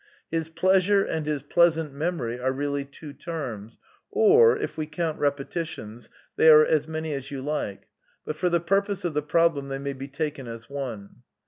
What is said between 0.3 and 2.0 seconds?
(His pleasure and his pleasant